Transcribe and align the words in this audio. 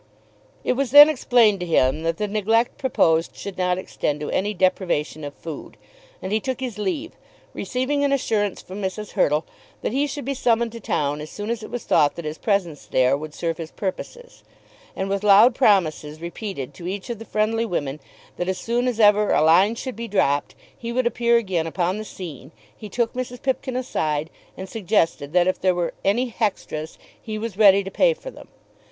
It 0.63 0.73
was 0.73 0.89
then 0.89 1.09
explained 1.09 1.59
to 1.59 1.65
him 1.67 2.01
that 2.01 2.17
the 2.17 2.27
neglect 2.27 2.79
proposed 2.79 3.35
should 3.35 3.55
not 3.55 3.77
extend 3.77 4.19
to 4.21 4.31
any 4.31 4.51
deprivation 4.51 5.23
of 5.23 5.35
food, 5.35 5.77
and 6.23 6.31
he 6.31 6.39
took 6.39 6.59
his 6.59 6.79
leave, 6.79 7.11
receiving 7.53 8.03
an 8.03 8.11
assurance 8.11 8.63
from 8.63 8.81
Mrs. 8.81 9.11
Hurtle 9.11 9.45
that 9.83 9.91
he 9.91 10.07
should 10.07 10.25
be 10.25 10.33
summoned 10.33 10.71
to 10.71 10.79
town 10.79 11.21
as 11.21 11.29
soon 11.29 11.51
as 11.51 11.61
it 11.61 11.69
was 11.69 11.83
thought 11.83 12.15
that 12.15 12.25
his 12.25 12.39
presence 12.39 12.87
there 12.87 13.15
would 13.15 13.35
serve 13.35 13.59
his 13.59 13.69
purposes; 13.69 14.43
and 14.95 15.07
with 15.07 15.23
loud 15.23 15.53
promises 15.53 16.19
repeated 16.19 16.73
to 16.73 16.87
each 16.87 17.11
of 17.11 17.19
the 17.19 17.23
friendly 17.23 17.63
women 17.63 17.99
that 18.37 18.49
as 18.49 18.57
soon 18.57 18.87
as 18.87 18.99
ever 18.99 19.29
a 19.29 19.43
"line 19.43 19.75
should 19.75 19.95
be 19.95 20.07
dropped" 20.07 20.55
he 20.75 20.91
would 20.91 21.05
appear 21.05 21.37
again 21.37 21.67
upon 21.67 21.99
the 21.99 22.03
scene, 22.05 22.51
he 22.75 22.89
took 22.89 23.13
Mrs. 23.13 23.39
Pipkin 23.39 23.75
aside, 23.75 24.31
and 24.57 24.67
suggested 24.67 25.31
that 25.33 25.45
if 25.47 25.61
there 25.61 25.75
were 25.75 25.93
"any 26.03 26.31
hextras," 26.31 26.97
he 27.21 27.37
was 27.37 27.55
ready 27.55 27.83
to 27.83 27.91
pay 27.91 28.15
for 28.15 28.31
them. 28.31 28.47